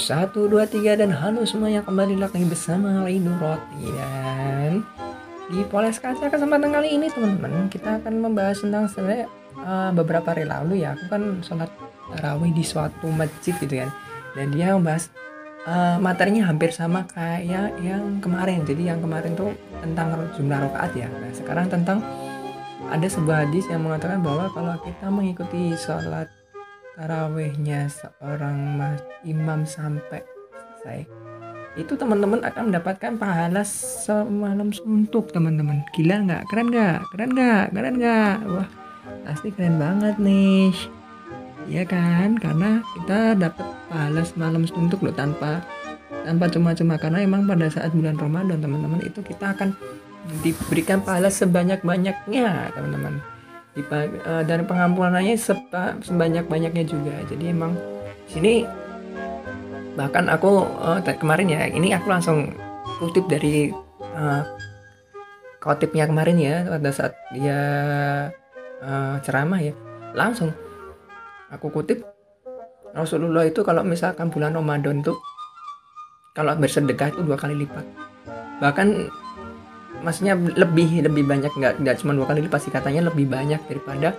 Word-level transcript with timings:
Satu, 0.00 0.48
dua, 0.48 0.64
tiga, 0.64 0.96
dan 0.96 1.12
halo 1.12 1.44
semuanya. 1.44 1.84
Kembali 1.84 2.16
lagi 2.16 2.40
bersama 2.48 3.04
Laidu 3.04 3.36
Roti 3.36 3.84
Dan 3.84 4.80
di 5.52 5.60
Poles 5.68 6.00
Kaca 6.00 6.32
kesempatan 6.32 6.72
kali 6.72 6.96
ini 6.96 7.12
teman-teman 7.12 7.68
Kita 7.68 8.00
akan 8.00 8.22
membahas 8.22 8.64
tentang 8.64 8.88
sebenarnya 8.88 9.28
uh, 9.60 9.92
beberapa 9.92 10.32
hari 10.32 10.48
lalu 10.48 10.80
ya 10.86 10.96
Aku 10.96 11.04
kan 11.12 11.44
sholat 11.44 11.68
tarawih 12.16 12.48
di 12.48 12.64
suatu 12.64 13.12
masjid 13.12 13.52
gitu 13.60 13.76
kan. 13.76 13.92
Dan 14.32 14.56
dia 14.56 14.72
membahas 14.72 15.12
uh, 15.68 16.00
materinya 16.00 16.48
hampir 16.48 16.72
sama 16.72 17.04
kayak 17.04 17.76
yang 17.84 18.24
kemarin. 18.24 18.64
Jadi 18.64 18.88
yang 18.88 19.04
kemarin 19.04 19.36
tuh 19.36 19.52
tentang 19.84 20.16
jumlah 20.32 20.64
rakaat 20.64 20.96
ya. 20.96 21.12
Nah 21.12 21.28
sekarang 21.36 21.68
tentang 21.68 22.00
ada 22.88 23.04
sebuah 23.04 23.44
hadis 23.44 23.68
yang 23.68 23.84
mengatakan 23.84 24.24
bahwa 24.24 24.48
kalau 24.48 24.80
kita 24.80 25.12
mengikuti 25.12 25.76
sholat 25.76 26.39
tarawehnya 27.00 27.88
seorang 27.88 28.76
imam 29.24 29.64
sampai 29.64 30.20
selesai. 30.52 31.08
Itu 31.80 31.96
teman-teman 31.96 32.44
akan 32.44 32.68
mendapatkan 32.68 33.16
pahala 33.16 33.64
semalam 33.64 34.68
suntuk 34.68 35.32
teman-teman. 35.32 35.80
Gila 35.96 36.28
nggak? 36.28 36.42
Keren 36.52 36.68
nggak? 36.68 36.98
Keren 37.16 37.30
nggak? 37.32 37.64
Keren 37.72 37.94
nggak? 37.96 38.36
Wah 38.52 38.68
pasti 39.24 39.48
keren 39.48 39.80
banget 39.80 40.20
nih. 40.20 40.76
Ya 41.72 41.88
kan? 41.88 42.36
Karena 42.36 42.84
kita 42.92 43.32
dapat 43.32 43.64
pahala 43.88 44.20
semalam 44.20 44.68
suntuk 44.68 45.00
loh 45.00 45.16
tanpa 45.16 45.64
tanpa 46.28 46.52
cuma-cuma. 46.52 47.00
Karena 47.00 47.24
emang 47.24 47.48
pada 47.48 47.64
saat 47.72 47.96
bulan 47.96 48.20
Ramadan 48.20 48.60
teman-teman 48.60 49.00
itu 49.00 49.24
kita 49.24 49.56
akan 49.56 49.72
diberikan 50.44 51.00
pahala 51.00 51.32
sebanyak-banyaknya 51.32 52.76
teman-teman 52.76 53.24
uh, 53.78 54.42
dan 54.42 54.66
pengampunannya 54.66 55.38
sebanyak-banyaknya 56.02 56.84
juga. 56.86 57.14
Jadi 57.30 57.54
emang 57.54 57.78
sini 58.26 58.66
bahkan 59.98 60.30
aku 60.30 60.64
uh, 60.80 61.02
kemarin 61.02 61.50
ya 61.50 61.60
ini 61.66 61.92
aku 61.92 62.08
langsung 62.08 62.54
kutip 63.02 63.26
dari 63.26 63.74
uh, 64.14 64.42
kotipnya 65.60 66.08
kemarin 66.08 66.38
ya 66.40 66.54
pada 66.66 66.90
saat 66.90 67.12
dia 67.34 67.60
uh, 68.82 69.16
ceramah 69.22 69.60
ya. 69.60 69.74
Langsung 70.16 70.50
aku 71.52 71.70
kutip 71.70 72.02
Rasulullah 72.90 73.46
itu 73.46 73.62
kalau 73.62 73.86
misalkan 73.86 74.34
bulan 74.34 74.58
Ramadan 74.58 75.02
tuh 75.02 75.14
kalau 76.34 76.54
bersedekah 76.58 77.14
itu 77.14 77.22
dua 77.22 77.38
kali 77.38 77.54
lipat. 77.66 77.86
Bahkan 78.58 78.88
maksudnya 80.00 80.34
lebih 80.36 81.04
lebih 81.04 81.24
banyak 81.28 81.52
nggak 81.52 81.74
nggak 81.82 81.96
cuma 82.00 82.16
dua 82.16 82.26
kali 82.28 82.46
lipat 82.46 82.72
katanya 82.72 83.12
lebih 83.12 83.28
banyak 83.28 83.60
daripada 83.68 84.16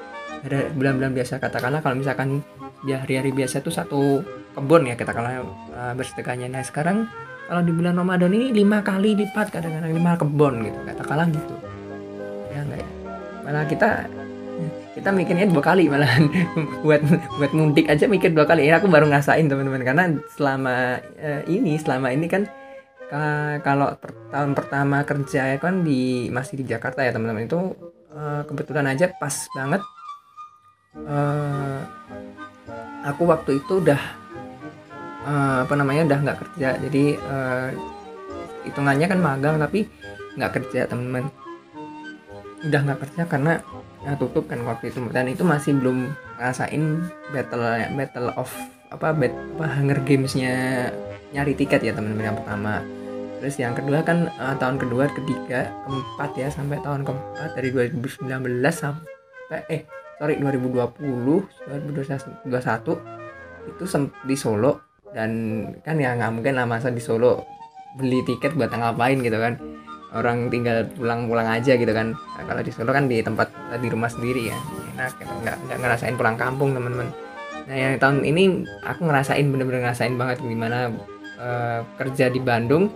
bulan-bulan 0.73 1.13
biasa. 1.13 1.37
Katakanlah 1.37 1.81
kalau 1.85 1.95
misalkan 1.97 2.41
di 2.81 2.91
hari-hari 2.97 3.29
biasa 3.29 3.61
itu 3.61 3.69
satu 3.69 4.25
kebun 4.57 4.89
ya 4.89 4.95
katakanlah 4.97 5.45
uh, 5.73 5.93
bersedekahnya. 5.93 6.49
Nah 6.49 6.65
sekarang 6.65 7.05
kalau 7.45 7.61
di 7.61 7.73
bulan 7.73 7.93
Ramadan 7.99 8.31
ini 8.33 8.49
lima 8.55 8.81
kali 8.81 9.13
lipat 9.13 9.53
kadang-kadang 9.53 9.93
lima 9.93 10.17
kebun 10.17 10.65
gitu 10.65 10.79
katakanlah 10.87 11.27
gitu. 11.29 11.55
Ya 12.49 12.59
enggak 12.65 12.79
ya? 12.81 12.89
Malah 13.45 13.65
kita 13.69 13.89
kita 14.91 15.09
mikirnya 15.13 15.47
dua 15.49 15.63
kali 15.63 15.87
malah. 15.87 16.09
Buat 16.85 17.01
buat 17.37 17.51
mudik 17.53 17.87
aja 17.87 18.05
mikir 18.09 18.33
dua 18.33 18.45
kali. 18.49 18.67
Ya 18.67 18.81
aku 18.81 18.89
baru 18.89 19.07
ngasain 19.09 19.45
teman-teman. 19.47 19.81
Karena 19.85 20.05
selama 20.33 20.99
uh, 21.21 21.41
ini 21.47 21.77
selama 21.77 22.11
ini 22.11 22.27
kan 22.27 22.49
kalau 23.59 23.91
per, 23.99 24.15
tahun 24.31 24.55
pertama 24.55 25.03
kerja 25.03 25.51
ya 25.51 25.57
kan 25.59 25.83
di 25.83 26.31
masih 26.31 26.63
di 26.63 26.65
Jakarta 26.65 27.03
ya 27.03 27.11
teman-teman. 27.11 27.43
Itu 27.43 27.75
uh, 28.15 28.41
kebetulan 28.47 28.87
aja 28.87 29.11
pas 29.11 29.51
banget. 29.51 29.83
Uh, 30.95 31.83
aku 33.03 33.27
waktu 33.27 33.59
itu 33.59 33.83
udah 33.83 33.99
uh, 35.27 35.57
apa 35.67 35.73
namanya 35.75 36.07
udah 36.07 36.19
nggak 36.23 36.39
kerja. 36.39 36.79
Jadi 36.79 37.19
uh, 37.19 37.69
hitungannya 38.63 39.07
kan 39.11 39.19
magang 39.19 39.55
tapi 39.59 39.91
nggak 40.39 40.51
kerja 40.55 40.87
teman-teman. 40.87 41.27
Udah 42.63 42.79
nggak 42.87 42.99
kerja 43.03 43.21
karena 43.27 43.59
ya, 44.07 44.15
tutup 44.15 44.47
kan 44.47 44.63
waktu 44.63 44.87
itu. 44.87 45.03
Dan 45.11 45.27
itu 45.27 45.43
masih 45.43 45.75
belum 45.75 46.15
ngerasain 46.39 46.83
battle 47.35 47.67
battle 47.99 48.29
of 48.39 48.47
apa 48.91 49.15
bat, 49.15 49.31
apa 49.31 49.65
Hunger 49.79 49.99
Gamesnya 50.03 50.87
nyari 51.31 51.55
tiket 51.55 51.79
ya 51.79 51.95
teman-teman 51.95 52.27
yang 52.27 52.37
pertama 52.43 52.83
terus 53.41 53.57
yang 53.57 53.73
kedua 53.73 54.05
kan 54.05 54.29
uh, 54.37 54.53
tahun 54.61 54.77
kedua 54.77 55.09
ketiga 55.09 55.73
keempat 55.89 56.31
ya 56.37 56.47
sampai 56.53 56.77
tahun 56.85 57.01
keempat 57.01 57.57
dari 57.57 57.73
2019 57.73 58.29
sampai 58.69 59.59
eh 59.67 59.81
sorry 60.21 60.37
2020 60.37 61.01
2021 62.45 63.21
itu 63.67 63.85
di 64.25 64.35
Solo. 64.37 65.01
Dan 65.11 65.31
kan 65.83 65.99
ya 65.99 66.15
nggak 66.15 66.31
mungkin 66.39 66.53
lah 66.55 66.65
masa 66.69 66.87
di 66.87 67.03
Solo 67.03 67.43
beli 67.99 68.23
tiket 68.23 68.55
buat 68.55 68.71
ngapain 68.71 69.19
gitu 69.19 69.35
kan. 69.35 69.59
Orang 70.11 70.51
tinggal 70.51 70.87
pulang-pulang 70.95 71.47
aja 71.47 71.75
gitu 71.75 71.91
kan. 71.91 72.15
Nah, 72.15 72.43
kalau 72.47 72.61
di 72.63 72.71
Solo 72.71 72.91
kan 72.91 73.07
di 73.07 73.19
tempat 73.19 73.51
di 73.79 73.87
rumah 73.91 74.07
sendiri 74.07 74.51
ya. 74.51 74.57
Enak 74.95 75.17
gitu. 75.19 75.33
nggak 75.43 75.57
nggak 75.67 75.77
ngerasain 75.81 76.15
pulang 76.15 76.37
kampung 76.39 76.77
teman-teman. 76.77 77.09
Nah 77.67 77.75
yang 77.77 77.93
tahun 77.97 78.23
ini 78.23 78.67
aku 78.83 79.07
ngerasain 79.07 79.45
bener-bener 79.47 79.83
ngerasain 79.87 80.15
banget 80.15 80.37
gimana 80.43 80.91
uh, 81.39 81.79
kerja 81.99 82.27
di 82.27 82.39
Bandung 82.41 82.91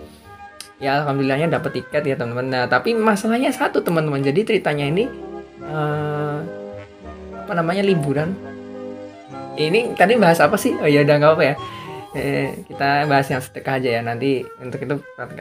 ya 0.79 1.03
alhamdulillahnya 1.03 1.55
dapat 1.55 1.81
tiket 1.81 2.03
ya 2.03 2.15
teman-teman. 2.19 2.47
Nah 2.51 2.63
tapi 2.67 2.95
masalahnya 2.95 3.51
satu 3.51 3.79
teman-teman. 3.81 4.21
Jadi 4.23 4.43
ceritanya 4.43 4.85
ini 4.87 5.07
uh, 5.63 6.39
apa 7.45 7.53
namanya 7.55 7.85
liburan. 7.85 8.35
Ini 9.55 9.95
tadi 9.95 10.19
bahas 10.19 10.43
apa 10.43 10.59
sih? 10.59 10.75
Oh 10.75 10.89
ya 10.89 11.07
udah 11.07 11.15
nggak 11.15 11.33
apa 11.35 11.43
ya. 11.43 11.55
Eh, 12.15 12.63
kita 12.71 13.11
bahas 13.11 13.27
yang 13.27 13.43
sedekah 13.43 13.79
aja 13.79 13.89
ya. 13.99 14.01
Nanti 14.03 14.43
untuk 14.59 14.79
itu 14.83 14.95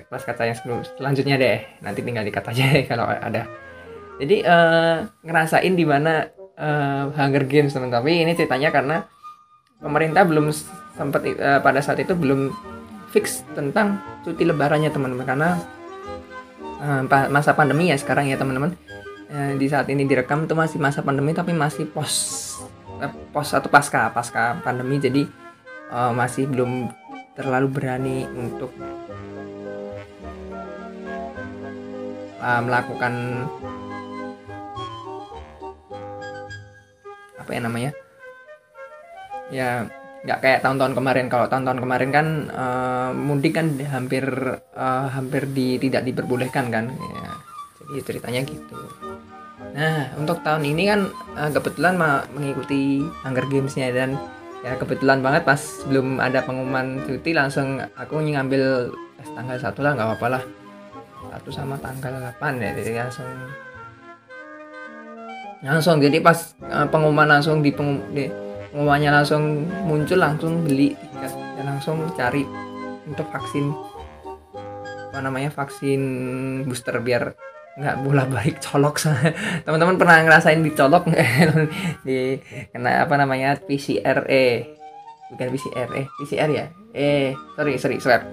pas 0.07 0.23
kata 0.23 0.43
yang 0.47 0.59
selanjutnya 0.95 1.35
deh. 1.39 1.59
Nanti 1.83 2.01
tinggal 2.03 2.23
dikat 2.23 2.47
aja 2.51 2.63
deh 2.71 2.85
kalau 2.91 3.07
ada. 3.11 3.47
Jadi 4.23 4.47
uh, 4.47 5.03
ngerasain 5.27 5.75
di 5.75 5.83
mana 5.83 6.31
uh, 6.59 7.11
Hunger 7.11 7.45
Games 7.51 7.75
teman 7.75 7.91
tapi 7.91 8.23
ini 8.23 8.39
ceritanya 8.39 8.71
karena 8.71 8.97
pemerintah 9.83 10.23
belum 10.23 10.55
sempat 10.95 11.27
uh, 11.27 11.59
pada 11.59 11.83
saat 11.83 11.99
itu 11.99 12.15
belum 12.15 12.55
fix 13.15 13.47
tentang 13.55 14.03
cuti 14.27 14.43
lebarannya 14.43 14.91
teman-teman. 14.91 15.23
Karena 15.23 15.55
uh, 16.83 17.03
masa 17.31 17.55
pandemi 17.55 17.95
ya 17.95 17.97
sekarang 17.97 18.27
ya 18.27 18.35
teman-teman. 18.35 18.75
Uh, 19.31 19.55
di 19.55 19.71
saat 19.71 19.87
ini 19.87 20.03
direkam 20.03 20.51
itu 20.51 20.55
masih 20.59 20.83
masa 20.83 21.01
pandemi 21.01 21.31
tapi 21.31 21.55
masih 21.55 21.87
pos 21.87 22.13
uh, 22.99 23.15
pos 23.31 23.55
atau 23.55 23.71
pasca 23.71 24.11
pasca 24.11 24.59
pandemi. 24.67 24.99
Jadi 24.99 25.23
uh, 25.95 26.11
masih 26.11 26.51
belum 26.51 26.91
terlalu 27.39 27.69
berani 27.71 28.27
untuk 28.35 28.75
uh, 32.43 32.61
melakukan 32.67 33.15
apa 37.39 37.51
ya 37.55 37.61
namanya? 37.63 37.91
Ya 39.53 39.87
nggak 40.25 40.39
kayak 40.41 40.61
tahun-tahun 40.65 40.97
kemarin. 40.97 41.27
Kalau 41.29 41.47
tahun-tahun 41.53 41.81
kemarin 41.85 42.11
kan 42.11 42.27
uh, 42.49 43.11
mudik 43.13 43.61
kan 43.61 43.77
hampir 43.85 44.25
uh, 44.73 45.07
hampir 45.13 45.45
di 45.53 45.77
tidak 45.77 46.09
diperbolehkan 46.09 46.73
kan? 46.73 46.89
Ya 46.91 47.29
jadi 47.85 48.01
ceritanya 48.01 48.41
gitu. 48.49 48.81
Nah 49.77 50.17
untuk 50.17 50.41
tahun 50.41 50.65
ini 50.65 50.83
kan 50.89 51.01
uh, 51.37 51.51
kebetulan 51.53 52.01
mengikuti 52.33 53.05
Hunger 53.23 53.45
Gamesnya 53.53 53.93
dan 53.93 54.17
ya 54.65 54.81
kebetulan 54.81 55.21
banget 55.21 55.45
pas 55.45 55.61
belum 55.85 56.17
ada 56.25 56.41
pengumuman 56.41 57.05
cuti 57.05 57.37
langsung 57.37 57.85
aku 58.01 58.17
ngambil 58.17 58.89
tanggal 59.37 59.57
satu 59.61 59.85
lah 59.85 59.93
nggak 59.93 60.09
apa-apa 60.09 60.29
lah. 60.41 60.43
Satu 61.35 61.51
sama 61.53 61.77
tanggal 61.77 62.33
8 62.41 62.65
ya 62.65 62.71
jadi 62.73 62.91
langsung. 63.05 63.29
Langsung 65.65 65.97
jadi 66.01 66.21
pas 66.21 66.57
uh, 66.69 66.85
pengumuman 66.89 67.25
langsung 67.25 67.65
di, 67.65 67.73
pengum, 67.73 68.01
di 68.13 68.29
pengumumannya 68.75 69.15
langsung 69.15 69.71
muncul 69.87 70.19
langsung 70.19 70.67
beli 70.67 70.99
tiket 70.99 71.31
dan 71.31 71.65
langsung 71.71 72.11
cari 72.19 72.43
untuk 73.07 73.31
vaksin. 73.31 73.71
Apa 75.15 75.23
namanya 75.23 75.55
vaksin 75.55 76.03
booster 76.67 76.99
biar 76.99 77.39
nggak 77.79 77.97
bola 78.03 78.27
balik 78.27 78.59
colok. 78.59 78.99
Teman-teman 79.65 79.95
pernah 79.95 80.27
ngerasain 80.27 80.59
dicolok 80.59 81.07
di 82.07 82.43
kena 82.75 83.07
apa 83.07 83.15
namanya 83.15 83.55
PCR 83.63 84.27
eh 84.27 84.75
bukan 85.31 85.49
PCR 85.55 85.89
eh 85.95 86.07
PCR 86.19 86.51
ya? 86.51 86.67
Eh 86.91 87.31
sorry 87.55 87.79
sorry 87.79 88.03
swab. 88.03 88.27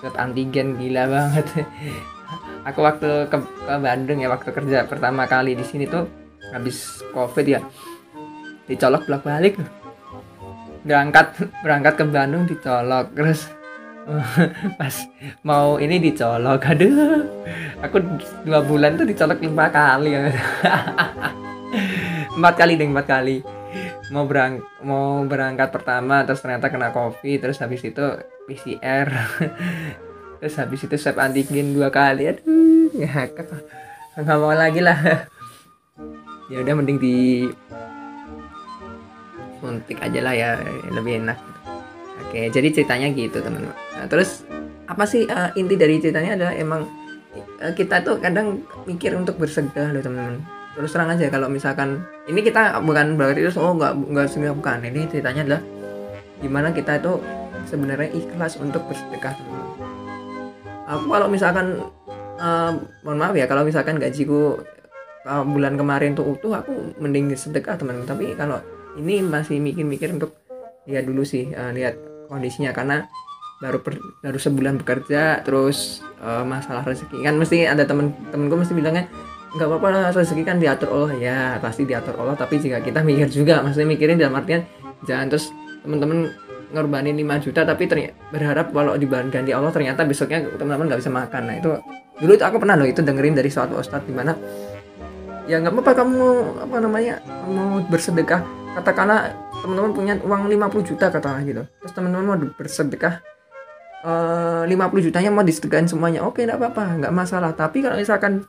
Swab 0.00 0.16
antigen 0.16 0.80
gila 0.80 1.12
banget. 1.12 1.44
Aku 2.72 2.80
waktu 2.80 3.28
ke, 3.28 3.36
ke 3.36 3.74
Bandung 3.76 4.24
ya 4.24 4.32
waktu 4.32 4.48
kerja 4.48 4.88
pertama 4.88 5.28
kali 5.28 5.52
di 5.52 5.60
sini 5.68 5.84
tuh 5.84 6.08
habis 6.56 7.04
covid 7.12 7.44
ya 7.44 7.60
dicolok 8.68 9.08
bolak 9.08 9.22
balik 9.24 9.54
berangkat 10.84 11.48
berangkat 11.64 11.94
ke 11.96 12.04
Bandung 12.04 12.44
dicolok 12.44 13.08
terus 13.16 13.48
pas 14.80 14.94
mau 15.40 15.80
ini 15.80 15.96
dicolok. 15.96 16.60
Aduh 16.76 17.24
aku 17.80 18.04
dua 18.44 18.60
bulan 18.60 19.00
tuh 19.00 19.08
dicolok 19.08 19.40
lima 19.40 19.72
kali. 19.72 20.12
Empat 22.36 22.54
kali 22.58 22.76
deh 22.76 22.84
empat 22.84 23.06
kali. 23.08 23.40
Mau 24.12 24.28
berang 24.28 24.60
mau 24.84 25.24
berangkat 25.24 25.72
pertama 25.72 26.22
terus 26.28 26.44
ternyata 26.44 26.68
kena 26.68 26.92
covid 26.92 27.40
terus 27.40 27.58
habis 27.58 27.82
itu 27.82 28.04
PCR 28.44 29.08
terus 30.38 30.54
habis 30.60 30.84
itu 30.84 30.94
swab 31.00 31.18
antigen 31.18 31.72
dua 31.72 31.88
kali. 31.88 32.28
Aduh 32.28 32.92
ya 32.92 33.32
nggak 34.20 34.38
mau 34.38 34.52
lagi 34.52 34.84
lah. 34.84 35.26
Ya 36.52 36.60
udah 36.60 36.74
mending 36.76 37.00
di 37.00 37.48
suntik 39.64 39.96
aja 40.04 40.20
lah 40.20 40.34
ya 40.36 40.50
lebih 40.92 41.24
enak. 41.24 41.38
Oke 42.28 42.52
jadi 42.52 42.68
ceritanya 42.68 43.08
gitu 43.16 43.40
teman-teman. 43.40 43.72
Nah, 43.72 44.06
terus 44.06 44.44
apa 44.84 45.08
sih 45.08 45.24
uh, 45.24 45.48
inti 45.56 45.80
dari 45.80 45.96
ceritanya 45.96 46.36
adalah 46.36 46.54
emang 46.54 46.84
uh, 47.64 47.72
kita 47.72 48.04
tuh 48.04 48.20
kadang 48.20 48.60
mikir 48.84 49.16
untuk 49.16 49.40
bersedekah 49.40 49.96
loh 49.96 50.04
teman-teman. 50.04 50.44
Terus 50.74 50.90
terang 50.90 51.08
aja 51.08 51.30
kalau 51.30 51.48
misalkan 51.48 52.02
ini 52.28 52.42
kita 52.42 52.76
bukan 52.82 53.14
berarti 53.14 53.46
itu 53.46 53.54
oh 53.56 53.72
nggak 53.72 53.92
nggak 54.12 54.26
semua 54.28 54.52
bukan. 54.52 54.84
Ini 54.84 55.08
ceritanya 55.08 55.42
adalah 55.46 55.62
gimana 56.42 56.68
kita 56.74 57.00
itu 57.00 57.22
sebenarnya 57.64 58.10
ikhlas 58.12 58.60
untuk 58.60 58.84
bersedekah 58.90 59.32
teman-teman. 59.38 59.72
Aku 60.84 61.08
kalau 61.08 61.26
misalkan 61.32 61.80
uh, 62.36 62.76
mohon 63.06 63.18
maaf 63.18 63.32
ya 63.32 63.48
kalau 63.48 63.64
misalkan 63.64 63.96
gajiku 63.96 64.60
uh, 65.24 65.44
bulan 65.46 65.80
kemarin 65.80 66.12
tuh 66.12 66.36
utuh 66.36 66.52
aku 66.60 66.92
mending 67.00 67.32
sedekah 67.32 67.78
teman-teman. 67.78 68.04
Tapi 68.04 68.36
kalau 68.36 68.60
ini 69.00 69.22
masih 69.24 69.58
mikir-mikir 69.58 70.14
untuk 70.14 70.36
lihat 70.86 71.04
dulu 71.08 71.22
sih 71.26 71.50
uh, 71.54 71.72
lihat 71.74 71.98
kondisinya. 72.30 72.70
Karena 72.70 73.06
baru 73.62 73.80
per, 73.80 73.96
baru 74.20 74.38
sebulan 74.38 74.82
bekerja 74.82 75.42
terus 75.46 76.02
uh, 76.20 76.42
masalah 76.42 76.84
rezeki. 76.84 77.22
Kan 77.22 77.38
mesti 77.38 77.64
ada 77.64 77.86
temen 77.86 78.14
temenku 78.30 78.54
mesti 78.58 78.74
bilangnya 78.76 79.06
nggak 79.54 79.70
apa-apa 79.70 79.88
lah 79.94 80.04
rezeki 80.10 80.42
kan 80.42 80.58
diatur 80.58 80.90
Allah 80.90 81.10
ya 81.14 81.38
pasti 81.62 81.86
diatur 81.86 82.18
Allah 82.18 82.34
tapi 82.34 82.58
jika 82.58 82.82
kita 82.82 83.06
mikir 83.06 83.30
juga 83.30 83.62
maksudnya 83.62 83.86
mikirin 83.86 84.18
dalam 84.18 84.34
artian 84.34 84.66
jangan 85.06 85.30
terus 85.30 85.54
temen-temen 85.86 86.34
ngorbanin 86.74 87.14
5 87.14 87.44
juta 87.46 87.62
tapi 87.62 87.86
ternyata 87.86 88.18
berharap 88.34 88.74
kalau 88.74 88.98
ganti 89.30 89.54
Allah 89.54 89.70
ternyata 89.70 90.02
besoknya 90.02 90.42
teman-teman 90.58 90.90
nggak 90.90 91.00
bisa 91.06 91.12
makan. 91.14 91.42
Nah 91.46 91.54
itu 91.62 91.70
dulu 92.18 92.32
itu 92.34 92.42
aku 92.42 92.56
pernah 92.58 92.74
loh 92.74 92.86
itu 92.90 92.98
dengerin 92.98 93.38
dari 93.38 93.46
suatu 93.46 93.78
ustadz 93.78 94.10
di 94.10 94.14
mana 94.14 94.34
ya 95.46 95.62
nggak 95.62 95.70
apa-apa 95.70 95.92
kamu 96.02 96.28
apa 96.66 96.76
namanya 96.82 97.14
mau 97.46 97.78
bersedekah 97.86 98.42
katakanlah 98.74 99.32
teman-teman 99.62 99.92
punya 99.94 100.14
uang 100.20 100.50
50 100.50 100.90
juta 100.90 101.08
katakanlah 101.08 101.42
gitu. 101.46 101.62
Terus 101.80 101.92
teman-teman 101.94 102.24
mau 102.26 102.36
bersedekah 102.36 103.22
uh, 104.04 104.62
50 104.66 105.06
jutanya 105.06 105.30
mau 105.30 105.46
disedekahin 105.46 105.86
semuanya 105.86 106.26
oke 106.26 106.42
nggak 106.42 106.58
apa-apa 106.58 106.84
nggak 107.00 107.14
masalah. 107.14 107.54
Tapi 107.54 107.86
kalau 107.86 107.96
misalkan 107.96 108.44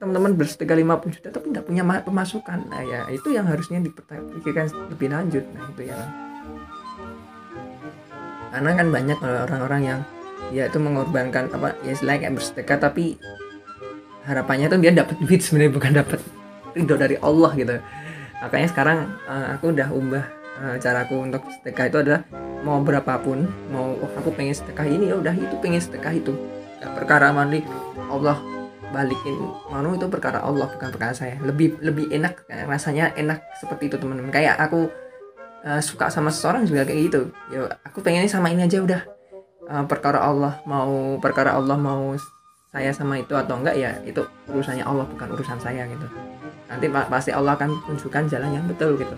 teman-teman 0.00 0.32
bersedekah 0.34 0.76
50 0.78 1.16
juta 1.20 1.28
tapi 1.34 1.46
nggak 1.50 1.66
punya 1.66 1.82
pemasukan 2.06 2.70
nah 2.70 2.86
ya 2.86 3.10
itu 3.10 3.34
yang 3.34 3.50
harusnya 3.50 3.82
dipikirkan 3.82 4.70
lebih 4.94 5.08
lanjut 5.12 5.44
nah 5.52 5.64
itu 5.70 5.82
ya. 5.86 5.98
Karena 8.48 8.70
kan 8.72 8.86
banyak 8.88 9.18
orang-orang 9.20 9.82
yang 9.84 10.00
ya 10.54 10.70
itu 10.70 10.78
mengorbankan 10.80 11.52
apa 11.52 11.76
ya 11.84 11.92
selain 11.92 12.24
kayak 12.24 12.40
bersedekah 12.40 12.78
tapi 12.80 13.20
harapannya 14.24 14.70
tuh 14.70 14.80
dia 14.80 14.92
dapat 14.94 15.16
duit 15.20 15.40
sebenarnya 15.44 15.72
bukan 15.72 15.92
dapat 15.98 16.20
ridho 16.72 16.94
dari 16.96 17.16
Allah 17.20 17.50
gitu 17.58 17.76
makanya 18.42 18.68
sekarang 18.70 18.98
uh, 19.26 19.54
aku 19.58 19.74
udah 19.74 19.88
ubah 19.90 20.24
uh, 20.62 20.76
caraku 20.78 21.22
untuk 21.22 21.42
sedekah 21.58 21.86
itu 21.90 21.98
adalah 22.02 22.22
mau 22.62 22.82
berapapun 22.82 23.46
mau 23.70 23.94
oh, 23.94 24.10
aku 24.18 24.34
pengen 24.34 24.54
sedekah 24.54 24.86
ini 24.86 25.10
ya 25.10 25.16
udah 25.18 25.34
itu 25.34 25.54
pengen 25.62 25.78
sedekah 25.82 26.14
itu. 26.14 26.34
Gak 26.78 26.94
perkara 26.94 27.34
mandi 27.34 27.62
Allah 28.10 28.38
balikin 28.88 29.34
manu 29.68 29.94
itu 29.98 30.06
perkara 30.10 30.42
Allah 30.42 30.66
bukan 30.70 30.88
perkara 30.90 31.14
saya. 31.14 31.38
Lebih 31.42 31.78
lebih 31.82 32.10
enak 32.10 32.46
rasanya 32.66 33.14
enak 33.14 33.42
seperti 33.58 33.90
itu 33.90 33.96
teman-teman. 33.98 34.30
Kayak 34.30 34.58
aku 34.58 34.90
uh, 35.66 35.80
suka 35.82 36.10
sama 36.10 36.30
seseorang 36.34 36.66
juga 36.66 36.86
kayak 36.86 37.00
gitu. 37.10 37.20
Ya 37.50 37.66
aku 37.82 38.02
pengennya 38.02 38.30
sama 38.30 38.50
ini 38.50 38.66
aja 38.66 38.82
udah. 38.82 39.02
Uh, 39.68 39.84
perkara 39.84 40.24
Allah 40.24 40.64
mau 40.64 41.20
perkara 41.20 41.52
Allah 41.52 41.76
mau 41.76 42.16
saya 42.72 42.92
sama 42.92 43.20
itu 43.20 43.32
atau 43.32 43.60
enggak 43.60 43.76
ya 43.76 43.96
itu 44.04 44.24
urusannya 44.48 44.84
Allah 44.84 45.04
bukan 45.08 45.28
urusan 45.32 45.60
saya 45.60 45.88
gitu 45.88 46.08
nanti 46.68 46.86
pasti 46.88 47.30
Allah 47.32 47.56
akan 47.56 47.82
tunjukkan 47.88 48.28
jalan 48.28 48.50
yang 48.52 48.64
betul 48.68 48.94
gitu. 49.00 49.16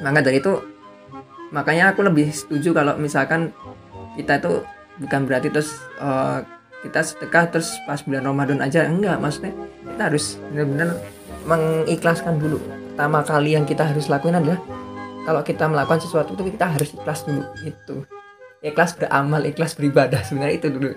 Maka 0.00 0.24
dari 0.24 0.40
itu 0.40 0.56
makanya 1.52 1.92
aku 1.92 2.00
lebih 2.04 2.32
setuju 2.32 2.72
kalau 2.72 2.96
misalkan 2.96 3.52
kita 4.16 4.40
itu 4.40 4.64
bukan 5.00 5.28
berarti 5.28 5.52
terus 5.52 5.76
uh, 6.00 6.40
kita 6.80 7.04
sedekah 7.04 7.52
terus 7.52 7.76
pas 7.84 8.00
bulan 8.00 8.24
Ramadan 8.24 8.64
aja. 8.64 8.88
Enggak 8.88 9.20
maksudnya 9.20 9.52
kita 9.84 10.02
harus 10.08 10.40
benar-benar 10.48 10.96
mengikhlaskan 11.44 12.40
dulu. 12.40 12.56
Pertama 12.96 13.20
kali 13.24 13.56
yang 13.56 13.68
kita 13.68 13.84
harus 13.84 14.08
lakuin 14.08 14.40
adalah 14.40 14.60
kalau 15.28 15.44
kita 15.44 15.68
melakukan 15.68 16.00
sesuatu 16.00 16.32
itu 16.32 16.56
kita 16.56 16.66
harus 16.72 16.96
ikhlas 16.96 17.28
dulu 17.28 17.44
itu 17.68 17.96
ikhlas 18.60 18.96
beramal 18.96 19.42
ikhlas 19.44 19.72
beribadah 19.76 20.20
sebenarnya 20.24 20.56
itu 20.60 20.68
dulu. 20.68 20.92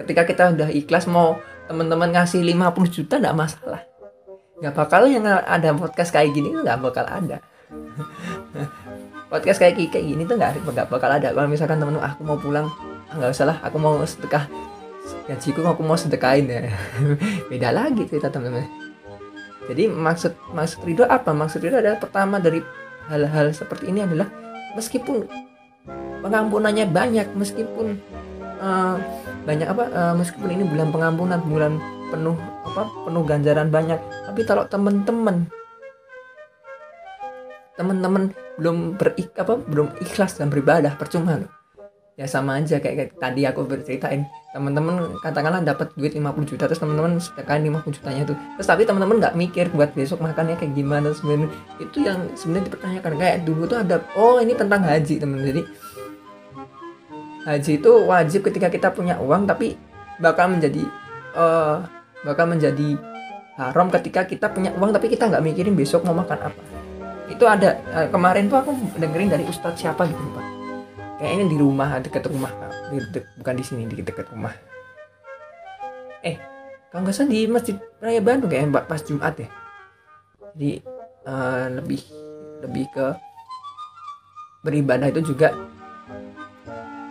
Ketika 0.00 0.22
kita 0.24 0.44
udah 0.56 0.68
ikhlas 0.72 1.04
mau 1.08 1.36
teman-teman 1.70 2.10
ngasih 2.10 2.42
50 2.42 2.90
juta 2.90 3.22
nggak 3.22 3.36
masalah. 3.38 3.86
Nggak 4.58 4.74
bakal 4.74 5.06
yang 5.06 5.22
ada 5.24 5.70
podcast 5.78 6.10
kayak 6.10 6.34
gini 6.34 6.50
nggak 6.50 6.82
bakal 6.82 7.06
ada. 7.06 7.38
Podcast 9.30 9.62
kayak 9.62 9.78
kayak 9.94 10.10
gini 10.10 10.26
tuh 10.26 10.34
nggak 10.34 10.58
nggak 10.66 10.90
bakal 10.90 11.06
ada. 11.06 11.30
Kalau 11.30 11.46
misalkan 11.46 11.78
temen 11.78 12.02
aku 12.02 12.26
mau 12.26 12.34
pulang. 12.34 12.66
Ah, 13.06 13.14
nggak 13.14 13.30
usah 13.30 13.46
lah 13.46 13.56
aku 13.62 13.78
mau 13.78 13.94
sedekah. 14.02 14.50
Gajiku 15.30 15.62
aku 15.62 15.86
mau 15.86 15.94
sedekahin 15.94 16.50
ya. 16.50 16.66
Beda 17.50 17.70
lagi 17.70 18.10
cerita 18.10 18.26
teman-teman 18.26 18.90
jadi 19.70 19.86
maksud 19.86 20.34
maksud 20.50 20.82
Ridho 20.82 21.06
apa? 21.06 21.30
Maksud 21.30 21.62
Ridho 21.62 21.78
adalah 21.78 22.02
pertama 22.02 22.42
dari 22.42 22.58
hal-hal 23.06 23.54
seperti 23.54 23.94
ini 23.94 24.02
adalah 24.02 24.26
meskipun 24.74 25.30
pengampunannya 26.26 26.90
banyak 26.90 27.30
meskipun 27.38 28.02
uh, 28.58 28.98
banyak 29.48 29.68
apa 29.68 29.84
uh, 29.90 30.14
meskipun 30.16 30.52
ini 30.52 30.64
bulan 30.68 30.92
pengampunan 30.92 31.40
bulan 31.44 31.72
penuh 32.10 32.36
apa 32.66 32.82
penuh 33.06 33.22
ganjaran 33.24 33.68
banyak 33.72 33.98
tapi 34.26 34.40
kalau 34.44 34.66
teman-teman 34.66 35.48
teman-teman 37.80 38.36
belum 38.60 39.00
berik 39.00 39.32
apa 39.40 39.56
belum 39.56 39.96
ikhlas 40.04 40.36
dan 40.36 40.52
beribadah 40.52 40.92
percuma 41.00 41.40
loh. 41.40 41.48
Ya 42.20 42.28
sama 42.28 42.60
aja 42.60 42.76
kayak, 42.76 42.96
kayak 43.00 43.10
tadi 43.16 43.48
aku 43.48 43.64
berceritain. 43.64 44.28
Teman-teman 44.52 45.16
katakanlah 45.24 45.64
dapat 45.64 45.88
duit 45.96 46.12
50 46.12 46.44
juta 46.44 46.68
terus 46.68 46.76
teman-teman 46.76 47.16
sedekahin 47.16 47.72
50 47.72 47.96
jutanya 47.96 48.22
itu 48.28 48.34
terus 48.36 48.68
tapi 48.68 48.84
teman-teman 48.84 49.24
nggak 49.24 49.32
mikir 49.40 49.72
buat 49.72 49.96
besok 49.96 50.20
makannya 50.20 50.60
kayak 50.60 50.76
gimana 50.76 51.16
sebenarnya. 51.16 51.48
Itu 51.80 52.04
yang 52.04 52.28
sebenarnya 52.36 52.68
dipertanyakan. 52.68 53.12
Kayak 53.16 53.38
dulu 53.48 53.62
tuh 53.64 53.78
ada 53.80 53.96
oh 54.20 54.36
ini 54.36 54.52
tentang 54.52 54.84
haji 54.84 55.14
teman 55.16 55.40
jadi 55.40 55.64
haji 57.44 57.80
itu 57.80 57.90
wajib 58.04 58.40
ketika 58.44 58.68
kita 58.68 58.88
punya 58.92 59.16
uang 59.20 59.48
tapi 59.48 59.76
bakal 60.20 60.52
menjadi 60.52 60.84
uh, 61.32 61.84
bakal 62.20 62.44
menjadi 62.52 63.00
haram 63.56 63.88
ketika 63.88 64.28
kita 64.28 64.52
punya 64.52 64.72
uang 64.76 64.92
tapi 64.92 65.08
kita 65.08 65.28
nggak 65.28 65.44
mikirin 65.44 65.74
besok 65.76 66.04
mau 66.04 66.16
makan 66.16 66.52
apa. 66.52 66.60
Itu 67.32 67.48
ada 67.48 67.80
uh, 67.96 68.08
kemarin 68.12 68.48
tuh 68.52 68.60
aku 68.60 68.72
dengerin 69.00 69.32
dari 69.32 69.44
ustadz 69.48 69.80
siapa 69.80 70.04
gitu 70.04 70.20
pak. 70.36 70.46
Kayaknya 71.20 71.46
di 71.48 71.56
rumah 71.60 71.88
dekat 72.00 72.24
rumah. 72.28 72.52
Di, 72.90 72.96
de, 73.12 73.20
bukan 73.40 73.54
di 73.56 73.64
sini 73.64 73.84
di 73.88 74.00
dekat 74.00 74.28
rumah. 74.32 74.52
Eh 76.20 76.36
kalau 76.92 77.06
nggak 77.06 77.14
salah 77.16 77.30
di 77.32 77.40
masjid 77.48 77.76
raya 78.02 78.20
Bandung 78.20 78.50
kayak 78.52 78.84
pas 78.84 79.00
Jumat 79.00 79.36
ya. 79.40 79.48
Jadi 80.52 80.82
uh, 81.24 81.66
lebih 81.72 82.02
lebih 82.60 82.84
ke 82.92 83.06
beribadah 84.60 85.08
itu 85.08 85.32
juga 85.32 85.56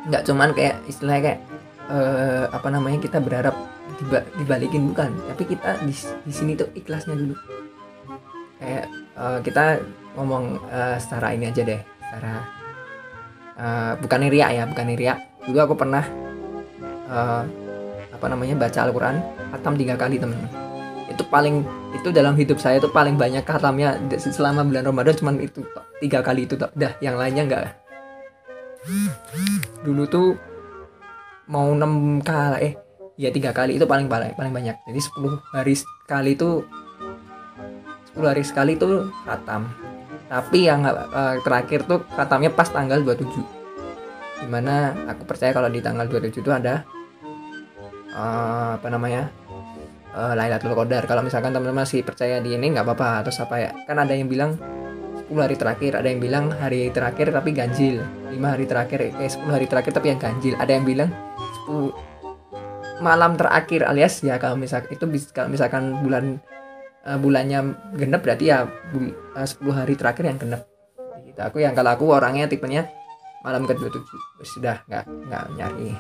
nggak 0.10 0.26
cuman 0.26 0.50
kayak 0.58 0.82
istilahnya 0.90 1.22
kayak 1.22 1.40
uh, 1.94 2.46
apa 2.50 2.68
namanya 2.74 3.00
kita 3.00 3.22
berharap 3.22 3.54
dibalikin 4.42 4.90
bukan. 4.90 5.14
Tapi 5.34 5.44
kita 5.46 5.82
di, 5.86 5.94
di 6.26 6.34
sini 6.34 6.58
tuh 6.58 6.70
ikhlasnya 6.74 7.14
dulu. 7.14 7.36
Kayak 8.60 8.86
uh, 9.16 9.40
kita 9.46 9.80
ngomong 10.18 10.60
uh, 10.68 10.98
secara 10.98 11.38
ini 11.38 11.54
aja 11.54 11.62
deh 11.64 11.80
secara 11.80 12.34
uh, 13.56 13.94
bukan 14.02 14.28
ria 14.28 14.48
ya 14.50 14.64
bukan 14.66 14.86
ria. 14.98 15.16
Dulu 15.46 15.60
aku 15.62 15.76
pernah 15.78 16.04
uh, 17.08 17.44
apa 18.10 18.26
namanya 18.28 18.58
baca 18.60 18.80
Al-Quran 18.84 19.16
khatam 19.54 19.74
tiga 19.78 19.96
kali 19.96 20.18
teman-teman. 20.18 20.52
Itu 21.10 21.26
paling 21.26 21.66
itu 21.98 22.14
dalam 22.14 22.38
hidup 22.38 22.62
saya 22.62 22.78
itu 22.78 22.90
paling 22.90 23.18
banyak 23.18 23.42
khatamnya 23.42 23.98
selama 24.22 24.62
bulan 24.62 24.86
Ramadan 24.86 25.16
cuman 25.18 25.36
itu 25.42 25.66
tiga 25.98 26.22
kali 26.22 26.46
itu 26.46 26.54
dah 26.54 26.94
yang 27.02 27.18
lainnya 27.18 27.44
enggak 27.50 27.62
dulu 29.86 30.04
tuh 30.10 30.28
mau 31.50 31.72
enam 31.74 32.22
kali 32.22 32.58
eh 32.62 32.74
ya 33.20 33.30
tiga 33.34 33.52
kali 33.52 33.76
itu 33.76 33.86
paling 33.88 34.08
paling 34.08 34.36
paling 34.38 34.54
banyak. 34.54 34.76
Jadi 34.88 35.00
10 35.00 35.56
hari 35.56 35.74
sekali 35.76 36.36
itu 36.36 36.64
10 38.14 38.32
hari 38.32 38.44
sekali 38.44 38.76
itu 38.76 39.08
khatam 39.28 39.70
tapi 40.30 40.70
yang 40.70 40.86
uh, 40.86 41.42
terakhir 41.42 41.90
tuh 41.90 42.06
khatamnya 42.14 42.54
pas 42.54 42.70
tanggal 42.70 43.02
27 43.02 43.26
di 44.40 44.48
mana 44.48 44.94
aku 45.10 45.26
percaya 45.26 45.52
kalau 45.52 45.68
di 45.68 45.82
tanggal 45.82 46.06
27 46.06 46.46
itu 46.46 46.52
ada 46.54 46.86
uh, 48.14 48.78
apa 48.78 48.88
namanya 48.94 49.34
uh, 50.14 50.34
Lailatul 50.38 50.78
Qadar. 50.78 51.10
Kalau 51.10 51.26
misalkan 51.26 51.52
teman-teman 51.52 51.84
masih 51.84 52.06
percaya 52.06 52.40
di 52.40 52.56
ini 52.56 52.72
nggak 52.72 52.86
apa-apa. 52.86 53.28
Terus 53.28 53.42
apa 53.44 53.56
ya 53.60 53.72
kan 53.84 54.00
ada 54.00 54.14
yang 54.16 54.30
bilang 54.30 54.56
10 55.30 55.46
hari 55.46 55.56
terakhir 55.62 55.94
ada 55.94 56.10
yang 56.10 56.18
bilang 56.18 56.50
hari 56.50 56.90
terakhir 56.90 57.30
tapi 57.30 57.54
ganjil. 57.54 58.02
5 58.34 58.34
hari 58.42 58.66
terakhir 58.66 59.14
eh 59.14 59.30
10 59.30 59.46
hari 59.46 59.70
terakhir 59.70 59.94
tapi 59.94 60.10
yang 60.10 60.18
ganjil. 60.18 60.58
Ada 60.58 60.72
yang 60.74 60.86
bilang 60.90 61.14
10 61.70 61.94
malam 63.06 63.38
terakhir 63.38 63.86
alias 63.86 64.26
ya 64.26 64.42
kalau 64.42 64.58
misalkan 64.58 64.90
itu 64.90 65.06
kalau 65.30 65.54
misalkan 65.54 66.02
bulan 66.02 66.42
uh, 67.06 67.16
bulannya 67.22 67.78
genep 67.96 68.26
berarti 68.26 68.50
ya 68.50 68.66
bul, 68.90 69.14
uh, 69.38 69.46
10 69.46 69.70
hari 69.70 69.94
terakhir 69.94 70.26
yang 70.26 70.42
genep. 70.42 70.66
Gitu. 71.22 71.38
Aku 71.38 71.62
yang 71.62 71.78
kalau 71.78 71.94
aku 71.94 72.10
orangnya 72.10 72.50
tipenya 72.50 72.90
malam 73.46 73.70
ke 73.70 73.78
tujuh 73.78 74.02
sudah 74.42 74.82
nggak 74.90 75.06
nggak 75.30 75.44
nyari. 75.62 75.94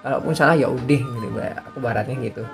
Kalaupun 0.00 0.32
salah 0.32 0.54
ya 0.54 0.70
udah 0.70 1.02
gitu 1.02 1.38
aku 1.42 1.76
baratnya 1.82 2.16
gitu 2.22 2.46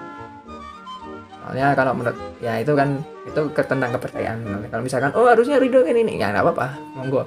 soalnya 1.47 1.79
kalau 1.79 1.95
menurut 1.95 2.19
ya 2.43 2.59
itu 2.59 2.75
kan 2.75 2.99
itu 3.23 3.41
tentang 3.55 3.95
kepercayaan. 3.95 4.67
Kalau 4.67 4.83
misalkan 4.83 5.15
oh 5.15 5.31
harusnya 5.31 5.63
ridho 5.63 5.87
ini 5.87 6.03
ini 6.03 6.19
ya 6.19 6.35
nggak 6.35 6.43
apa-apa 6.43 6.75
monggo. 6.99 7.23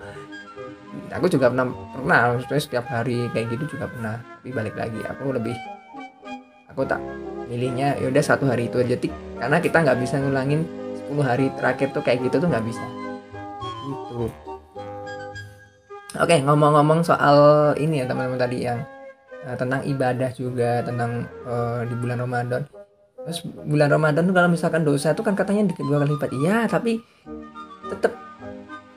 Aku 1.16 1.32
juga 1.32 1.48
pernah 1.48 1.72
pernah 1.96 2.36
maksudnya 2.36 2.60
setiap 2.60 2.86
hari 2.92 3.32
kayak 3.32 3.56
gitu 3.56 3.80
juga 3.80 3.88
pernah. 3.88 4.20
Tapi 4.20 4.52
balik 4.52 4.76
lagi 4.76 5.00
aku 5.08 5.32
lebih 5.32 5.56
aku 6.68 6.84
tak 6.84 7.00
milihnya 7.48 7.96
ya 7.96 8.12
udah 8.12 8.20
satu 8.20 8.44
hari 8.52 8.68
itu 8.68 8.84
aja 8.84 9.00
tik. 9.00 9.16
Karena 9.40 9.64
kita 9.64 9.88
nggak 9.88 9.98
bisa 10.04 10.20
ngulangin 10.20 10.68
10 11.08 11.16
hari 11.24 11.48
terakhir 11.56 11.88
tuh 11.96 12.04
kayak 12.04 12.20
gitu 12.28 12.44
tuh 12.44 12.50
nggak 12.52 12.66
bisa. 12.68 12.84
Gitu. 13.88 14.28
Oke 16.20 16.36
ngomong-ngomong 16.44 17.08
soal 17.08 17.72
ini 17.80 18.04
ya 18.04 18.06
teman-teman 18.12 18.36
tadi 18.36 18.68
yang 18.68 18.84
uh, 19.48 19.56
tentang 19.56 19.80
ibadah 19.88 20.28
juga 20.36 20.84
tentang 20.84 21.24
uh, 21.48 21.88
di 21.88 21.96
bulan 21.96 22.20
Ramadan 22.20 22.68
bulan 23.66 23.90
Ramadan 23.90 24.28
tuh 24.28 24.36
kalau 24.36 24.50
misalkan 24.52 24.82
dosa 24.84 25.14
itu 25.14 25.22
kan 25.22 25.34
katanya 25.34 25.72
dua 25.78 26.04
kali 26.04 26.16
lipat. 26.16 26.30
Iya, 26.36 26.58
tapi 26.68 27.00
tetap 27.90 28.14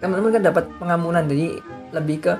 teman-teman 0.02 0.30
kan 0.34 0.42
dapat 0.42 0.64
pengampunan. 0.76 1.24
Jadi 1.28 1.60
lebih 1.92 2.16
ke 2.28 2.32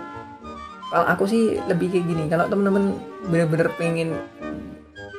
kalau 0.93 1.07
aku 1.09 1.25
sih 1.25 1.57
lebih 1.69 1.93
kayak 1.93 2.07
gini. 2.09 2.25
Kalau 2.29 2.49
teman-teman 2.49 2.97
bener-bener 3.29 3.69
pengen 3.81 4.17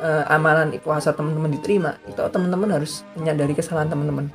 uh, 0.02 0.24
amalan 0.30 0.76
puasa 0.82 1.14
teman-teman 1.14 1.54
diterima, 1.54 1.98
itu 2.06 2.20
teman-teman 2.20 2.82
harus 2.82 3.02
menyadari 3.18 3.54
kesalahan 3.58 3.90
teman-teman. 3.90 4.30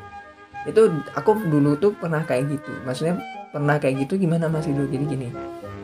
Itu 0.67 0.91
aku 1.15 1.39
dulu 1.47 1.79
tuh 1.79 1.95
pernah 1.95 2.25
kayak 2.27 2.59
gitu. 2.59 2.73
Maksudnya 2.83 3.23
pernah 3.49 3.81
kayak 3.81 4.05
gitu 4.05 4.21
gimana 4.21 4.47
masih 4.51 4.77
dulu 4.77 4.87
jadi 4.93 5.07
gini 5.09 5.29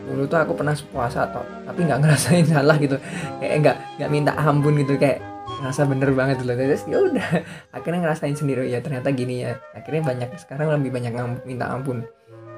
dulu 0.05 0.29
tuh 0.29 0.37
aku 0.37 0.53
pernah 0.53 0.77
puasa 0.93 1.25
atau 1.25 1.41
tapi 1.65 1.89
nggak 1.89 1.99
ngerasain 2.05 2.45
salah 2.53 2.77
gitu 2.77 2.97
kayak 3.41 3.55
nggak 3.65 3.77
nggak 3.97 4.09
minta 4.13 4.31
ampun 4.37 4.77
gitu 4.77 4.95
kayak 5.01 5.19
ngerasa 5.61 5.81
bener 5.87 6.11
banget 6.11 6.43
loh 6.43 6.55
terus 6.57 6.83
ya 6.89 6.97
udah 6.99 7.29
akhirnya 7.75 7.99
ngerasain 8.05 8.35
sendiri 8.35 8.67
ya 8.67 8.79
ternyata 8.81 9.11
gini 9.11 9.45
ya. 9.45 9.59
Akhirnya 9.73 10.01
banyak 10.03 10.29
sekarang 10.41 10.71
lebih 10.73 10.91
banyak 10.93 11.13
minta 11.47 11.71
ampun. 11.71 12.03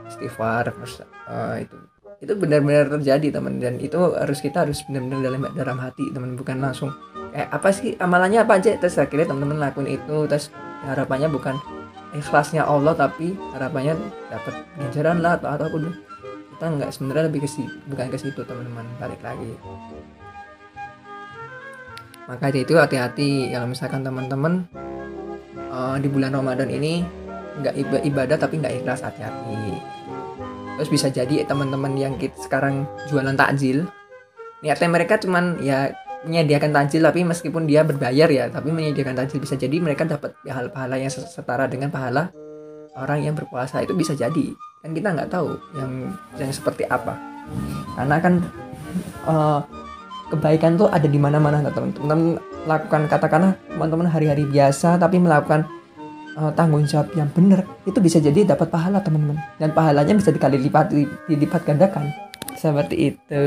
Istighfar 0.08 0.72
terus 0.72 1.04
uh, 1.27 1.60
itu 1.60 1.75
itu 2.18 2.34
benar-benar 2.34 2.89
terjadi 2.89 3.39
teman. 3.39 3.62
Dan 3.62 3.77
itu 3.77 3.98
harus 4.16 4.39
kita 4.42 4.66
harus 4.66 4.82
benar-benar 4.88 5.20
dalam 5.22 5.42
dalam 5.54 5.77
hati 5.77 6.10
teman. 6.13 6.34
Bukan 6.39 6.58
langsung 6.63 6.89
kayak 7.34 7.50
apa 7.54 7.70
sih? 7.70 7.94
Amalannya 8.00 8.42
apa 8.42 8.58
aja? 8.58 8.74
Terus 8.80 8.98
akhirnya 8.98 9.30
teman-teman 9.30 9.62
lakuin 9.62 9.89
itu. 10.00 10.25
Terus 10.25 10.50
harapannya 10.88 11.30
bukan 11.30 11.56
ikhlasnya 12.16 12.63
Allah 12.63 12.96
tapi 12.96 13.36
harapannya 13.54 14.00
dapat 14.32 14.54
ganjaran 14.80 15.20
lah 15.20 15.36
atau 15.36 15.50
apa 15.51 15.68
pun 15.68 15.92
kita 16.56 16.66
nggak 16.74 16.89
sebenarnya 16.89 17.24
lebih 17.30 17.46
ke 17.46 17.50
bukan 17.92 18.08
ke 18.10 18.18
situ 18.18 18.42
teman-teman. 18.48 18.86
Balik 18.98 19.22
lagi 19.22 19.54
maka 22.27 22.51
itu 22.51 22.75
hati-hati 22.75 23.55
kalau 23.55 23.72
misalkan 23.72 24.03
teman-teman 24.03 24.67
uh, 25.72 25.96
di 25.96 26.12
bulan 26.12 26.36
Ramadan 26.36 26.67
ini 26.67 27.01
nggak 27.63 28.03
ibadah 28.05 28.38
tapi 28.38 28.60
nggak 28.60 28.84
ikhlas 28.84 29.01
hati-hati. 29.01 29.79
Terus 30.77 30.89
bisa 30.93 31.07
jadi 31.10 31.41
teman-teman 31.48 31.98
yang 31.98 32.19
kita 32.22 32.38
sekarang 32.38 32.86
jualan 33.10 33.34
takjil 33.34 33.89
niatnya 34.62 34.89
mereka 34.89 35.17
cuman 35.22 35.62
ya 35.62 35.93
menyediakan 36.25 36.74
takjil 36.74 37.05
tapi 37.05 37.22
meskipun 37.22 37.69
dia 37.69 37.86
berbayar 37.86 38.29
ya 38.29 38.46
tapi 38.50 38.74
menyediakan 38.74 39.13
takjil 39.17 39.41
bisa 39.41 39.53
jadi 39.53 39.77
mereka 39.77 40.05
dapat 40.05 40.34
pahala 40.74 40.98
yang 40.98 41.10
setara 41.13 41.65
dengan 41.69 41.89
pahala 41.89 42.29
orang 42.98 43.24
yang 43.24 43.34
berpuasa. 43.38 43.81
Itu 43.81 43.93
bisa 43.93 44.13
jadi. 44.13 44.53
Kan 44.84 44.91
kita 44.93 45.13
nggak 45.13 45.29
tahu 45.31 45.55
yang 45.77 46.13
yang 46.38 46.51
seperti 46.53 46.86
apa. 46.89 47.17
Karena 47.96 48.17
kan 48.19 48.34
uh, 49.25 49.62
kebaikan 50.34 50.75
tuh 50.75 50.88
ada 50.91 51.05
di 51.07 51.19
mana-mana 51.19 51.63
teman-teman? 51.72 52.39
Lakukan 52.67 53.07
katakanlah 53.07 53.55
teman-teman 53.72 54.07
hari-hari 54.12 54.43
biasa 54.43 55.00
tapi 55.00 55.19
melakukan 55.19 55.63
uh, 56.36 56.51
tanggung 56.53 56.84
jawab 56.84 57.12
yang 57.15 57.31
benar 57.31 57.63
itu 57.88 57.98
bisa 58.03 58.19
jadi 58.19 58.43
dapat 58.43 58.67
pahala 58.67 59.00
teman-teman. 59.00 59.39
Dan 59.57 59.72
pahalanya 59.72 60.13
bisa 60.19 60.29
dikali 60.31 60.60
lipat 60.60 60.91
dilipat 61.27 61.62
gandakan. 61.63 62.12
Seperti 62.57 63.13
itu. 63.13 63.43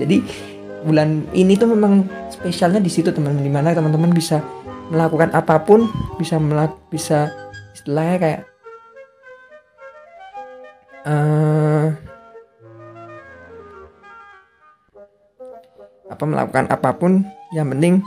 Jadi 0.00 0.16
bulan 0.84 1.24
ini 1.32 1.54
tuh 1.54 1.70
memang 1.70 2.04
spesialnya 2.32 2.82
di 2.82 2.90
situ 2.90 3.14
teman-teman. 3.14 3.44
Di 3.46 3.52
mana 3.52 3.68
teman-teman 3.70 4.10
bisa 4.10 4.42
melakukan 4.92 5.32
apa 5.32 5.62
pun 5.64 5.88
bisa 6.20 6.36
melak 6.36 6.76
bisa 6.92 7.32
istilahnya 7.72 8.16
kayak 8.20 8.40
uh, 11.08 11.53
apa 16.14 16.22
melakukan 16.24 16.70
apa 16.70 16.90
pun 16.94 17.26
yang 17.50 17.66
penting 17.74 17.98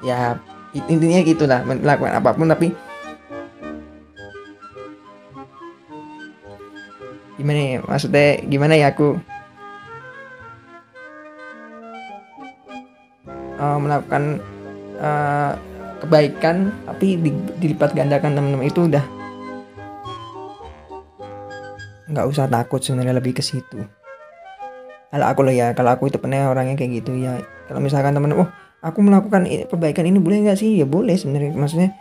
ya 0.00 0.40
intinya 0.72 1.20
gitulah 1.20 1.60
melakukan 1.64 2.16
apa 2.16 2.30
pun 2.32 2.48
tapi 2.48 2.72
gimana 7.36 7.60
ya 7.60 7.78
maksudnya 7.84 8.28
gimana 8.48 8.74
ya 8.74 8.90
aku? 8.90 9.20
Uh, 13.56 13.80
melakukan 13.80 14.36
uh, 15.00 15.56
kebaikan 16.04 16.76
tapi 16.84 17.16
dilipat 17.56 17.96
gandakan 17.96 18.36
teman-teman 18.36 18.68
itu 18.68 18.84
udah 18.84 19.15
nggak 22.16 22.28
usah 22.32 22.48
takut 22.48 22.80
sebenarnya 22.80 23.20
lebih 23.20 23.36
ke 23.36 23.44
situ. 23.44 23.84
Kalau 25.12 25.26
aku 25.28 25.40
loh 25.44 25.54
ya 25.54 25.76
kalau 25.76 25.92
aku 25.92 26.08
itu 26.08 26.16
pernah 26.16 26.48
orangnya 26.48 26.74
kayak 26.80 27.04
gitu 27.04 27.12
ya 27.16 27.38
kalau 27.68 27.80
misalkan 27.84 28.16
temen 28.16 28.32
oh 28.34 28.48
aku 28.80 28.98
melakukan 29.04 29.44
kebaikan 29.68 30.08
ini 30.08 30.16
boleh 30.16 30.48
nggak 30.48 30.58
sih? 30.58 30.80
Ya 30.80 30.88
boleh 30.88 31.14
sebenarnya 31.14 31.52
maksudnya 31.52 31.92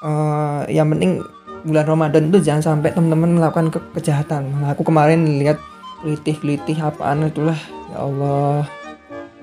uh, 0.00 0.64
yang 0.72 0.88
penting 0.90 1.20
bulan 1.68 1.84
Ramadan 1.84 2.32
itu 2.32 2.40
jangan 2.40 2.80
sampai 2.80 2.96
teman-teman 2.96 3.36
melakukan 3.36 3.68
ke 3.68 3.78
kejahatan. 4.00 4.48
Aku 4.72 4.82
kemarin 4.82 5.38
lihat 5.38 5.60
litih-litih 6.02 6.80
apaan 6.80 7.28
itulah 7.28 7.58
ya 7.92 8.00
Allah. 8.00 8.64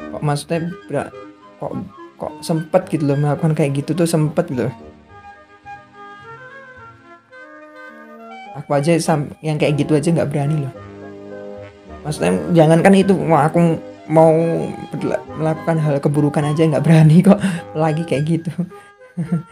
Kok 0.10 0.22
maksudnya 0.26 0.74
kok 1.62 1.72
kok 2.18 2.32
sempet 2.42 2.82
gitu 2.90 3.10
loh 3.10 3.18
melakukan 3.20 3.54
kayak 3.54 3.84
gitu 3.84 3.94
tuh 3.94 4.08
sempet 4.08 4.48
gitu 4.50 4.70
loh 4.70 4.93
aku 8.54 8.70
aja 8.78 8.94
yang 9.42 9.58
kayak 9.58 9.74
gitu 9.82 9.98
aja 9.98 10.10
nggak 10.14 10.30
berani 10.30 10.66
loh. 10.66 10.74
Maksudnya 12.04 12.32
jangankan 12.52 12.94
itu 13.00 13.14
mau 13.16 13.40
aku 13.42 13.60
mau 14.12 14.34
melakukan 15.40 15.78
hal 15.80 15.96
keburukan 16.04 16.44
aja 16.44 16.68
nggak 16.68 16.86
berani 16.86 17.24
kok. 17.24 17.40
Lagi 17.84 18.04
kayak 18.06 18.24
gitu. 18.28 18.52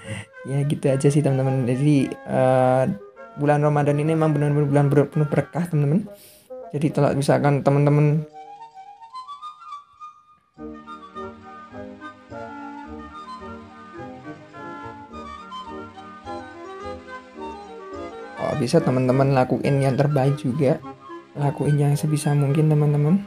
Ya 0.41 0.58
gitu 0.65 0.89
aja 0.89 1.05
sih 1.05 1.22
teman-teman. 1.22 1.70
Jadi 1.70 2.10
uh, 2.25 2.89
bulan 3.38 3.62
Ramadan 3.62 4.01
ini 4.01 4.17
emang 4.17 4.34
benar-benar 4.34 4.89
bulan 4.89 4.89
penuh 4.89 5.29
berkah 5.29 5.70
teman-teman. 5.70 6.10
Jadi 6.74 6.89
kalau 6.89 7.13
misalkan 7.13 7.62
teman-teman 7.62 8.25
bisa 18.62 18.77
teman-teman 18.77 19.34
lakuin 19.34 19.82
yang 19.82 19.98
terbaik 19.98 20.38
juga. 20.38 20.77
Lakuin 21.34 21.82
yang 21.82 21.98
sebisa 21.98 22.38
mungkin 22.38 22.70
teman-teman. 22.70 23.25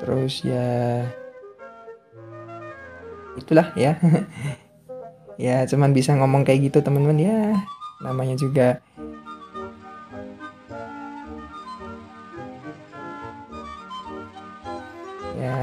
Terus 0.00 0.40
ya 0.48 1.04
itulah 3.36 3.68
ya. 3.76 4.00
Ya 5.40 5.64
cuman 5.64 5.96
bisa 5.96 6.12
ngomong 6.20 6.44
kayak 6.44 6.68
gitu 6.68 6.84
teman-teman 6.84 7.16
ya 7.16 7.56
namanya 8.02 8.36
juga. 8.36 8.80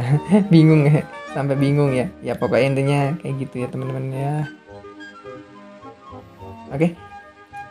Bingung 0.54 0.88
ya 0.88 1.04
sampai 1.36 1.60
bingung 1.60 1.92
ya. 1.92 2.08
Ya 2.24 2.34
pokoknya 2.34 2.66
intinya 2.72 3.00
kayak 3.20 3.36
gitu 3.44 3.56
ya 3.62 3.68
teman-teman 3.68 4.08
ya. 4.10 4.34
Oke 6.72 6.96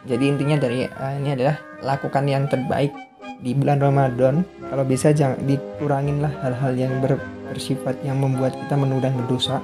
jadi 0.06 0.24
intinya 0.30 0.56
dari 0.56 0.86
uh, 0.86 1.14
ini 1.18 1.34
adalah 1.34 1.58
lakukan 1.82 2.24
yang 2.30 2.46
terbaik 2.46 2.94
di 3.42 3.52
bulan 3.52 3.82
Ramadan. 3.82 4.46
Kalau 4.70 4.86
bisa 4.86 5.10
jangan 5.10 5.42
dikurangin 5.44 6.22
lah 6.22 6.30
hal-hal 6.46 6.72
yang 6.78 6.94
ber, 7.02 7.18
bersifat 7.50 7.98
yang 8.06 8.22
membuat 8.22 8.54
kita 8.54 8.78
menunda 8.78 9.10
berdosa. 9.10 9.58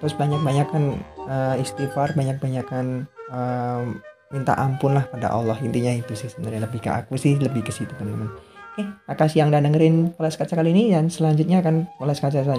Terus 0.00 0.14
banyak-banyakan 0.16 1.00
uh, 1.28 1.56
istighfar 1.56 2.12
banyak-banyakan 2.12 3.08
uh, 3.32 3.88
minta 4.30 4.54
ampun 4.56 4.94
lah 4.94 5.04
pada 5.10 5.34
Allah. 5.34 5.58
Intinya 5.60 5.90
itu 5.90 6.14
sih 6.14 6.30
sebenarnya. 6.30 6.64
Lebih 6.70 6.80
ke 6.80 6.90
aku 6.90 7.18
sih 7.18 7.36
lebih 7.36 7.66
ke 7.66 7.74
situ 7.74 7.90
teman-teman. 7.98 8.30
Oke 8.70 8.86
makasih 9.10 9.42
yang 9.42 9.48
udah 9.50 9.60
dengerin 9.66 10.14
poles 10.14 10.38
kaca 10.38 10.54
kali 10.54 10.70
ini 10.70 10.94
dan 10.94 11.10
selanjutnya 11.10 11.58
akan 11.58 11.90
poles 11.98 12.22
kaca 12.22 12.40